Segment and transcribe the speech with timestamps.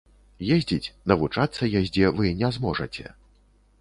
[0.55, 3.05] Ездзіць, навучацца яздзе вы не зможаце.